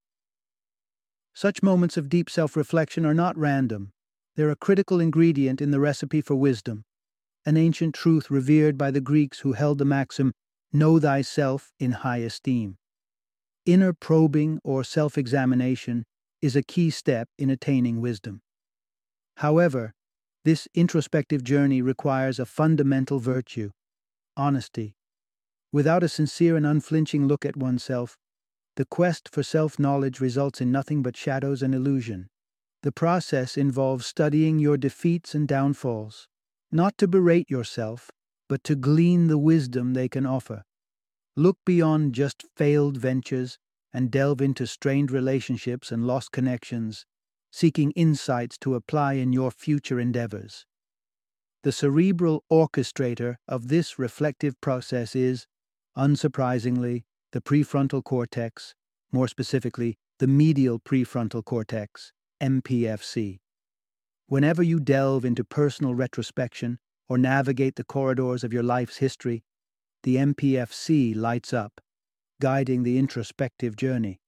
Such 1.35 1.63
moments 1.63 1.99
of 1.99 2.09
deep 2.09 2.31
self 2.31 2.57
reflection 2.57 3.05
are 3.05 3.13
not 3.13 3.37
random, 3.37 3.93
they're 4.35 4.51
a 4.51 4.57
critical 4.57 4.99
ingredient 4.99 5.61
in 5.61 5.73
the 5.73 5.81
recipe 5.81 6.23
for 6.23 6.37
wisdom, 6.37 6.87
an 7.45 7.59
ancient 7.59 7.95
truth 7.95 8.31
revered 8.31 8.79
by 8.79 8.91
the 8.91 9.03
Greeks 9.03 9.41
who 9.41 9.53
held 9.53 9.77
the 9.77 9.85
maxim, 9.85 10.33
Know 10.73 10.99
thyself 10.99 11.71
in 11.79 11.93
high 11.93 12.25
esteem. 12.25 12.79
Inner 13.67 13.93
probing 13.93 14.59
or 14.65 14.85
self 14.85 15.19
examination 15.19 16.07
is 16.43 16.57
a 16.57 16.63
key 16.63 16.91
step 16.91 17.29
in 17.39 17.49
attaining 17.49 18.01
wisdom. 18.01 18.43
However, 19.37 19.95
this 20.45 20.69
introspective 20.75 21.45
journey 21.45 21.81
requires 21.81 22.39
a 22.39 22.47
fundamental 22.47 23.21
virtue 23.21 23.71
honesty. 24.37 24.97
Without 25.73 26.03
a 26.03 26.09
sincere 26.09 26.57
and 26.57 26.67
unflinching 26.67 27.27
look 27.27 27.45
at 27.45 27.57
oneself, 27.57 28.17
the 28.77 28.85
quest 28.85 29.29
for 29.29 29.43
self 29.43 29.79
knowledge 29.79 30.21
results 30.21 30.61
in 30.61 30.73
nothing 30.73 31.03
but 31.03 31.17
shadows 31.17 31.63
and 31.63 31.75
illusion. 31.75 32.29
The 32.83 32.93
process 32.93 33.57
involves 33.57 34.07
studying 34.07 34.59
your 34.59 34.77
defeats 34.77 35.35
and 35.35 35.47
downfalls, 35.47 36.27
not 36.73 36.99
to 36.99 37.07
berate 37.07 37.51
yourself, 37.51 38.11
but 38.49 38.65
to 38.65 38.75
glean 38.75 39.29
the 39.29 39.39
wisdom 39.39 39.93
they 39.93 40.09
can 40.09 40.27
offer. 40.27 40.65
Look 41.37 41.59
beyond 41.65 42.15
just 42.15 42.45
failed 42.57 42.97
ventures 42.97 43.59
and 43.93 44.11
delve 44.11 44.41
into 44.41 44.67
strained 44.67 45.11
relationships 45.11 45.93
and 45.93 46.07
lost 46.07 46.33
connections, 46.33 47.05
seeking 47.51 47.91
insights 47.93 48.57
to 48.59 48.75
apply 48.75 49.15
in 49.15 49.33
your 49.33 49.51
future 49.51 50.01
endeavors. 50.01 50.65
The 51.63 51.73
cerebral 51.73 52.45
orchestrator 52.51 53.37
of 53.47 53.69
this 53.69 53.99
reflective 53.99 54.61
process 54.61 55.15
is, 55.15 55.47
unsurprisingly, 55.97 57.05
the 57.33 57.41
prefrontal 57.41 58.03
cortex, 58.03 58.75
more 59.13 59.29
specifically, 59.29 59.97
the 60.19 60.27
medial 60.27 60.81
prefrontal 60.81 61.45
cortex, 61.45 62.13
MPFC. 62.43 63.41
Whenever 64.27 64.63
you 64.63 64.81
delve 64.81 65.25
into 65.25 65.45
personal 65.45 65.95
retrospection 65.95 66.79
or 67.09 67.19
navigate 67.19 67.77
the 67.77 67.85
corridors 67.85 68.43
of 68.43 68.53
your 68.53 68.63
life's 68.63 68.97
history, 68.97 69.45
the 70.03 70.17
MPFC 70.17 71.15
lights 71.15 71.53
up, 71.53 71.81
guiding 72.43 72.83
the 72.83 72.99
introspective 72.99 73.77
journey. 73.77 74.19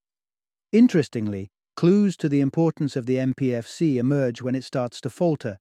Interestingly, 0.70 1.50
clues 1.74 2.16
to 2.16 2.28
the 2.28 2.40
importance 2.40 2.94
of 2.94 3.06
the 3.06 3.16
MPFC 3.16 3.96
emerge 3.96 4.40
when 4.40 4.54
it 4.54 4.62
starts 4.62 5.00
to 5.00 5.10
falter, 5.10 5.58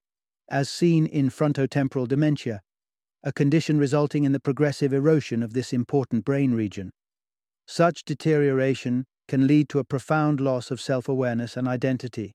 as 0.51 0.69
seen 0.69 1.07
in 1.07 1.31
frontotemporal 1.31 2.07
dementia, 2.07 2.61
a 3.23 3.33
condition 3.33 3.79
resulting 3.79 4.23
in 4.23 4.33
the 4.33 4.39
progressive 4.39 4.93
erosion 4.93 5.41
of 5.41 5.53
this 5.53 5.73
important 5.73 6.23
brain 6.25 6.53
region. 6.53 6.91
Such 7.67 8.05
deterioration 8.05 9.05
can 9.27 9.47
lead 9.47 9.67
to 9.69 9.79
a 9.79 9.83
profound 9.83 10.39
loss 10.39 10.69
of 10.69 10.79
self 10.79 11.09
awareness 11.09 11.57
and 11.57 11.67
identity, 11.67 12.33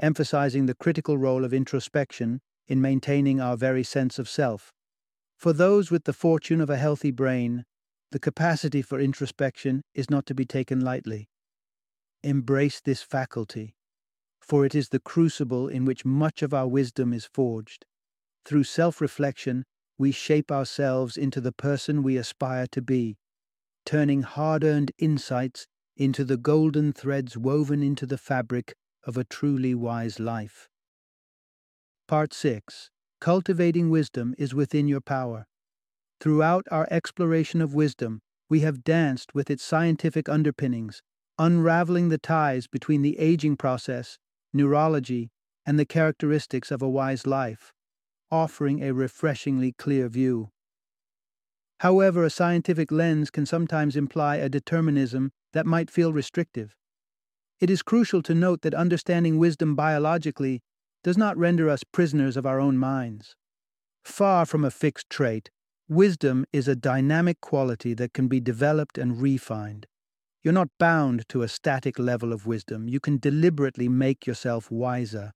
emphasizing 0.00 0.66
the 0.66 0.74
critical 0.74 1.16
role 1.16 1.44
of 1.44 1.54
introspection 1.54 2.40
in 2.66 2.80
maintaining 2.80 3.40
our 3.40 3.56
very 3.56 3.84
sense 3.84 4.18
of 4.18 4.28
self. 4.28 4.72
For 5.36 5.52
those 5.52 5.92
with 5.92 6.06
the 6.06 6.12
fortune 6.12 6.60
of 6.60 6.70
a 6.70 6.76
healthy 6.76 7.12
brain, 7.12 7.64
the 8.12 8.18
capacity 8.18 8.82
for 8.82 8.98
introspection 9.00 9.82
is 9.94 10.10
not 10.10 10.26
to 10.26 10.34
be 10.34 10.44
taken 10.44 10.80
lightly. 10.80 11.28
Embrace 12.22 12.80
this 12.80 13.02
faculty, 13.02 13.74
for 14.40 14.64
it 14.64 14.74
is 14.74 14.88
the 14.88 15.00
crucible 15.00 15.68
in 15.68 15.84
which 15.84 16.04
much 16.04 16.42
of 16.42 16.52
our 16.52 16.68
wisdom 16.68 17.12
is 17.12 17.24
forged. 17.24 17.86
Through 18.44 18.64
self 18.64 19.00
reflection, 19.00 19.64
we 19.98 20.12
shape 20.12 20.50
ourselves 20.50 21.16
into 21.16 21.40
the 21.40 21.52
person 21.52 22.02
we 22.02 22.16
aspire 22.16 22.66
to 22.72 22.82
be 22.82 23.16
turning 23.84 24.22
hard 24.22 24.64
earned 24.64 24.92
insights 24.98 25.66
into 25.96 26.24
the 26.24 26.36
golden 26.36 26.92
threads 26.92 27.36
woven 27.36 27.82
into 27.82 28.06
the 28.06 28.18
fabric 28.18 28.74
of 29.04 29.16
a 29.16 29.24
truly 29.24 29.74
wise 29.74 30.18
life. 30.18 30.68
Part 32.08 32.32
6 32.32 32.90
Cultivating 33.20 33.90
Wisdom 33.90 34.34
is 34.38 34.54
within 34.54 34.88
your 34.88 35.00
power. 35.00 35.46
Throughout 36.20 36.66
our 36.70 36.86
exploration 36.90 37.62
of 37.62 37.74
wisdom, 37.74 38.20
we 38.50 38.60
have 38.60 38.84
danced 38.84 39.34
with 39.34 39.50
its 39.50 39.62
scientific 39.62 40.28
underpinnings, 40.28 41.00
unraveling 41.38 42.10
the 42.10 42.18
ties 42.18 42.66
between 42.66 43.00
the 43.00 43.18
aging 43.18 43.56
process, 43.56 44.18
neurology, 44.52 45.30
and 45.64 45.78
the 45.78 45.86
characteristics 45.86 46.70
of 46.70 46.82
a 46.82 46.88
wise 46.88 47.26
life, 47.26 47.72
offering 48.30 48.82
a 48.82 48.92
refreshingly 48.92 49.72
clear 49.72 50.08
view. 50.08 50.50
However, 51.80 52.24
a 52.24 52.30
scientific 52.30 52.92
lens 52.92 53.30
can 53.30 53.46
sometimes 53.46 53.96
imply 53.96 54.36
a 54.36 54.50
determinism 54.50 55.32
that 55.54 55.64
might 55.64 55.90
feel 55.90 56.12
restrictive. 56.12 56.76
It 57.60 57.70
is 57.70 57.82
crucial 57.82 58.22
to 58.24 58.34
note 58.34 58.60
that 58.60 58.74
understanding 58.74 59.38
wisdom 59.38 59.74
biologically 59.74 60.60
does 61.02 61.16
not 61.16 61.38
render 61.38 61.70
us 61.70 61.82
prisoners 61.82 62.36
of 62.36 62.44
our 62.44 62.60
own 62.60 62.76
minds. 62.76 63.36
Far 64.04 64.44
from 64.44 64.64
a 64.64 64.70
fixed 64.70 65.08
trait, 65.08 65.50
wisdom 65.90 66.46
is 66.52 66.68
a 66.68 66.74
dynamic 66.74 67.42
quality 67.42 67.92
that 67.92 68.14
can 68.14 68.28
be 68.28 68.40
developed 68.40 68.96
and 68.96 69.20
refined. 69.20 69.86
You're 70.42 70.54
not 70.54 70.68
bound 70.78 71.28
to 71.28 71.42
a 71.42 71.48
static 71.48 71.98
level 71.98 72.32
of 72.32 72.46
wisdom, 72.46 72.88
you 72.88 73.00
can 73.00 73.18
deliberately 73.18 73.88
make 73.90 74.26
yourself 74.26 74.70
wiser. 74.70 75.32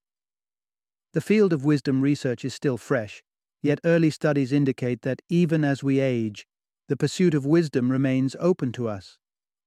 The 1.13 1.21
field 1.21 1.53
of 1.53 1.63
wisdom 1.63 2.01
research 2.01 2.43
is 2.43 2.55
still 2.55 2.77
fresh, 2.77 3.21
Yet 3.65 3.79
early 3.83 4.11
studies 4.11 4.51
indicate 4.51 5.01
that 5.01 5.23
even 5.27 5.63
as 5.63 5.81
we 5.81 5.99
age, 5.99 6.45
the 6.87 6.95
pursuit 6.95 7.33
of 7.33 7.47
wisdom 7.47 7.91
remains 7.91 8.35
open 8.39 8.71
to 8.73 8.87
us. 8.87 9.17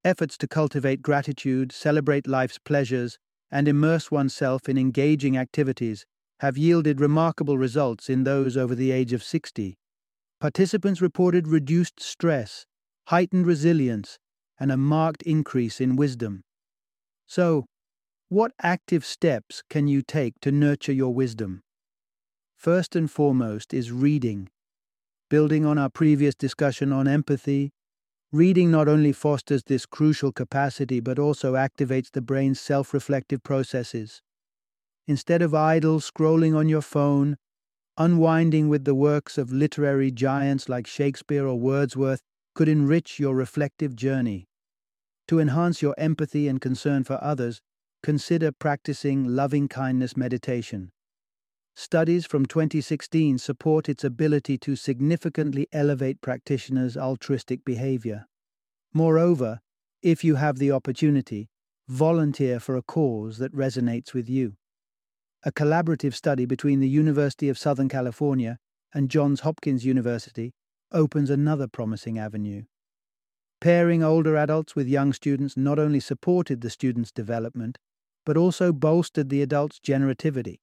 Efforts 0.04 0.38
to 0.38 0.46
cultivate 0.46 1.02
gratitude, 1.02 1.72
celebrate 1.72 2.28
life's 2.28 2.58
pleasures, 2.58 3.18
and 3.50 3.66
immerse 3.66 4.08
oneself 4.08 4.68
in 4.68 4.78
engaging 4.78 5.36
activities 5.36 6.06
have 6.38 6.56
yielded 6.56 7.00
remarkable 7.00 7.58
results 7.58 8.08
in 8.08 8.22
those 8.22 8.56
over 8.56 8.76
the 8.76 8.92
age 8.92 9.12
of 9.12 9.24
60. 9.24 9.76
Participants 10.40 11.00
reported 11.00 11.48
reduced 11.48 12.00
stress, 12.00 12.64
heightened 13.08 13.46
resilience, 13.46 14.18
and 14.60 14.70
a 14.70 14.76
marked 14.76 15.22
increase 15.22 15.80
in 15.80 15.96
wisdom. 15.96 16.42
So, 17.26 17.66
what 18.28 18.52
active 18.62 19.04
steps 19.04 19.62
can 19.68 19.88
you 19.88 20.02
take 20.02 20.34
to 20.42 20.52
nurture 20.52 20.92
your 20.92 21.12
wisdom? 21.12 21.62
First 22.56 22.94
and 22.94 23.10
foremost 23.10 23.74
is 23.74 23.90
reading. 23.90 24.48
Building 25.30 25.64
on 25.66 25.78
our 25.78 25.90
previous 25.90 26.34
discussion 26.34 26.92
on 26.92 27.08
empathy, 27.08 27.72
reading 28.32 28.70
not 28.70 28.88
only 28.88 29.12
fosters 29.12 29.62
this 29.64 29.86
crucial 29.86 30.32
capacity 30.32 31.00
but 31.00 31.18
also 31.18 31.54
activates 31.54 32.10
the 32.12 32.20
brain's 32.22 32.60
self 32.60 32.94
reflective 32.94 33.42
processes. 33.42 34.22
Instead 35.06 35.42
of 35.42 35.54
idle 35.54 36.00
scrolling 36.00 36.56
on 36.56 36.68
your 36.68 36.82
phone, 36.82 37.36
unwinding 37.98 38.68
with 38.68 38.84
the 38.84 38.94
works 38.94 39.36
of 39.36 39.52
literary 39.52 40.12
giants 40.12 40.68
like 40.68 40.86
Shakespeare 40.86 41.46
or 41.46 41.58
Wordsworth 41.58 42.22
could 42.54 42.68
enrich 42.68 43.18
your 43.18 43.34
reflective 43.34 43.96
journey. 43.96 44.46
To 45.26 45.40
enhance 45.40 45.82
your 45.82 45.94
empathy 45.98 46.46
and 46.46 46.60
concern 46.60 47.02
for 47.02 47.18
others, 47.22 47.60
consider 48.02 48.52
practicing 48.52 49.24
loving 49.26 49.66
kindness 49.66 50.16
meditation. 50.16 50.90
Studies 51.74 52.24
from 52.24 52.46
2016 52.46 53.38
support 53.38 53.88
its 53.88 54.04
ability 54.04 54.58
to 54.58 54.76
significantly 54.76 55.66
elevate 55.72 56.20
practitioners' 56.20 56.96
altruistic 56.96 57.64
behavior. 57.64 58.26
Moreover, 58.94 59.60
if 60.02 60.22
you 60.22 60.36
have 60.36 60.58
the 60.58 60.70
opportunity, 60.70 61.48
volunteer 61.88 62.60
for 62.60 62.76
a 62.76 62.82
cause 62.82 63.38
that 63.38 63.54
resonates 63.54 64.14
with 64.14 64.28
you. 64.28 64.54
A 65.44 65.52
collaborative 65.52 66.14
study 66.14 66.46
between 66.46 66.80
the 66.80 66.88
University 66.88 67.48
of 67.48 67.58
Southern 67.58 67.88
California 67.88 68.58
and 68.92 69.10
Johns 69.10 69.40
Hopkins 69.40 69.84
University 69.84 70.52
opens 70.92 71.30
another 71.30 71.68
promising 71.68 72.18
avenue. 72.18 72.64
Pairing 73.60 74.02
older 74.02 74.36
adults 74.36 74.74
with 74.74 74.88
young 74.88 75.12
students 75.12 75.56
not 75.56 75.78
only 75.78 76.00
supported 76.00 76.60
the 76.60 76.70
students' 76.70 77.12
development, 77.12 77.78
but 78.24 78.36
also 78.36 78.72
bolstered 78.72 79.28
the 79.28 79.42
adults' 79.42 79.80
generativity 79.80 80.58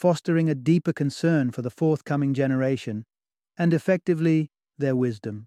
fostering 0.00 0.48
a 0.48 0.54
deeper 0.54 0.94
concern 0.94 1.50
for 1.50 1.60
the 1.60 1.68
forthcoming 1.68 2.32
generation, 2.32 3.04
and 3.58 3.74
effectively, 3.74 4.50
their 4.78 4.96
wisdom. 4.96 5.46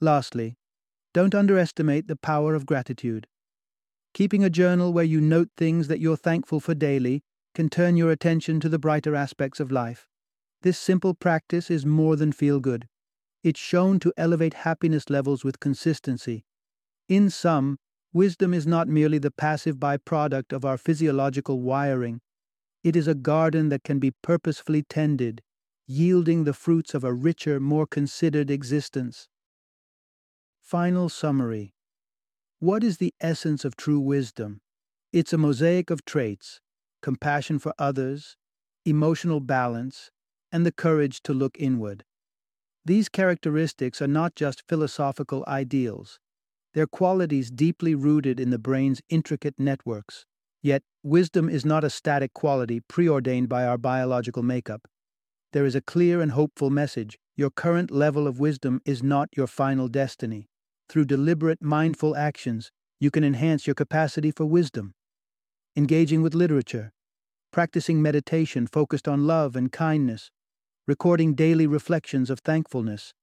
Lastly, 0.00 0.56
don't 1.12 1.34
underestimate 1.34 2.08
the 2.08 2.16
power 2.16 2.54
of 2.54 2.64
gratitude. 2.64 3.26
Keeping 4.14 4.44
a 4.44 4.50
journal 4.50 4.92
where 4.92 5.04
you 5.04 5.20
note 5.20 5.48
things 5.56 5.88
that 5.88 6.00
you're 6.00 6.16
thankful 6.16 6.60
for 6.60 6.74
daily 6.74 7.22
can 7.54 7.68
turn 7.68 7.96
your 7.96 8.10
attention 8.10 8.60
to 8.60 8.68
the 8.68 8.78
brighter 8.78 9.14
aspects 9.14 9.60
of 9.60 9.72
life. 9.72 10.06
This 10.62 10.78
simple 10.78 11.14
practice 11.14 11.70
is 11.70 11.86
more 11.86 12.16
than 12.16 12.32
feel 12.32 12.60
good. 12.60 12.88
It's 13.42 13.60
shown 13.60 13.98
to 14.00 14.12
elevate 14.16 14.54
happiness 14.54 15.10
levels 15.10 15.44
with 15.44 15.60
consistency. 15.60 16.44
In 17.08 17.30
sum, 17.30 17.78
wisdom 18.12 18.54
is 18.54 18.66
not 18.66 18.88
merely 18.88 19.18
the 19.18 19.30
passive 19.30 19.76
byproduct 19.76 20.52
of 20.52 20.64
our 20.64 20.78
physiological 20.78 21.60
wiring, 21.60 22.20
it 22.82 22.96
is 22.96 23.06
a 23.06 23.14
garden 23.14 23.68
that 23.68 23.84
can 23.84 24.00
be 24.00 24.10
purposefully 24.22 24.82
tended, 24.82 25.40
yielding 25.86 26.44
the 26.44 26.52
fruits 26.52 26.94
of 26.94 27.04
a 27.04 27.12
richer, 27.12 27.60
more 27.60 27.86
considered 27.86 28.50
existence. 28.50 29.28
Final 30.60 31.08
summary 31.08 31.74
What 32.62 32.84
is 32.84 32.98
the 32.98 33.12
essence 33.20 33.64
of 33.64 33.74
true 33.74 33.98
wisdom? 33.98 34.60
It's 35.12 35.32
a 35.32 35.36
mosaic 35.36 35.90
of 35.90 36.04
traits 36.04 36.60
compassion 37.02 37.58
for 37.58 37.74
others, 37.76 38.36
emotional 38.84 39.40
balance, 39.40 40.12
and 40.52 40.64
the 40.64 40.70
courage 40.70 41.20
to 41.24 41.34
look 41.34 41.56
inward. 41.58 42.04
These 42.84 43.08
characteristics 43.08 44.00
are 44.00 44.06
not 44.06 44.36
just 44.36 44.62
philosophical 44.68 45.44
ideals, 45.48 46.20
they're 46.72 46.86
qualities 46.86 47.50
deeply 47.50 47.96
rooted 47.96 48.38
in 48.38 48.50
the 48.50 48.60
brain's 48.60 49.02
intricate 49.08 49.58
networks 49.58 50.24
Yet, 50.62 50.84
wisdom 51.02 51.48
is 51.48 51.64
not 51.64 51.82
a 51.82 51.90
static 51.90 52.32
quality 52.32 52.78
preordained 52.78 53.48
by 53.48 53.66
our 53.66 53.76
biological 53.76 54.44
makeup. 54.44 54.86
There 55.52 55.66
is 55.66 55.74
a 55.74 55.80
clear 55.80 56.20
and 56.20 56.30
hopeful 56.30 56.70
message. 56.70 57.18
Your 57.34 57.50
current 57.50 57.90
level 57.90 58.28
of 58.28 58.38
wisdom 58.38 58.80
is 58.84 59.02
not 59.02 59.28
your 59.36 59.48
final 59.48 59.88
destiny. 59.88 60.46
Through 60.88 61.06
deliberate, 61.06 61.62
mindful 61.62 62.16
actions, 62.16 62.70
you 63.00 63.10
can 63.10 63.24
enhance 63.24 63.66
your 63.66 63.74
capacity 63.74 64.30
for 64.30 64.44
wisdom. 64.44 64.94
Engaging 65.74 66.22
with 66.22 66.34
literature, 66.34 66.92
practicing 67.50 68.00
meditation 68.00 68.66
focused 68.66 69.08
on 69.08 69.26
love 69.26 69.56
and 69.56 69.72
kindness, 69.72 70.30
recording 70.86 71.34
daily 71.34 71.66
reflections 71.66 72.30
of 72.30 72.40
thankfulness, 72.40 73.14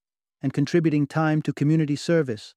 and 0.42 0.54
contributing 0.54 1.06
time 1.06 1.42
to 1.42 1.54
community 1.54 1.96
service. 1.96 2.56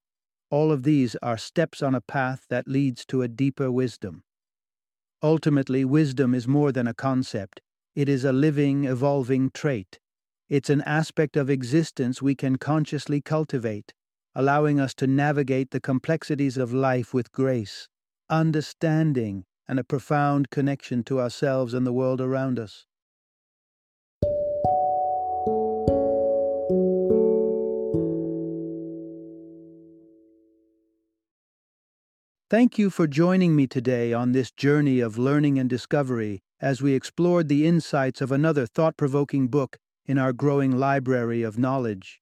All 0.51 0.71
of 0.71 0.83
these 0.83 1.17
are 1.23 1.38
steps 1.38 1.83
on 1.83 1.95
a 1.95 2.01
path 2.01 2.45
that 2.51 2.69
leads 2.69 3.05
to 3.07 3.23
a 3.23 3.29
deeper 3.29 3.71
wisdom. 3.71 4.23
Ultimately, 5.23 5.85
wisdom 5.85 6.35
is 6.35 6.47
more 6.47 6.73
than 6.73 6.87
a 6.87 6.95
concept, 6.95 7.61
it 7.95 8.09
is 8.09 8.25
a 8.25 8.33
living, 8.33 8.85
evolving 8.85 9.51
trait. 9.51 9.99
It's 10.49 10.71
an 10.71 10.83
aspect 10.83 11.37
of 11.37 11.49
existence 11.49 12.21
we 12.21 12.35
can 12.35 12.57
consciously 12.57 13.21
cultivate, 13.21 13.95
allowing 14.35 14.81
us 14.81 14.95
to 14.95 15.07
navigate 15.07 15.71
the 15.71 15.81
complexities 15.81 16.57
of 16.57 16.73
life 16.73 17.12
with 17.12 17.33
grace, 17.33 17.88
understanding, 18.31 19.45
and 19.68 19.79
a 19.79 19.85
profound 19.85 20.51
connection 20.51 21.03
to 21.05 21.21
ourselves 21.21 21.75
and 21.75 21.87
the 21.87 21.92
world 21.92 22.21
around 22.21 22.59
us. 22.59 22.87
Thank 32.49 32.79
you 32.79 32.90
for 32.90 33.07
joining 33.07 33.57
me 33.57 33.66
today 33.66 34.12
on 34.12 34.33
this 34.33 34.51
journey 34.51 35.01
of 35.01 35.16
learning 35.16 35.59
and 35.59 35.71
discovery 35.71 36.42
as 36.61 36.83
we 36.83 36.95
explored 36.95 37.49
the 37.49 37.66
insights 37.66 38.21
of 38.21 38.31
another 38.31 38.66
thought 38.66 38.97
provoking 38.97 39.49
book 39.49 39.79
in 40.07 40.18
our 40.18 40.33
growing 40.33 40.79
library 40.79 41.42
of 41.42 41.59
knowledge. 41.59 42.21